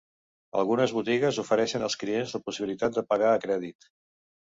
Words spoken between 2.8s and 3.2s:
de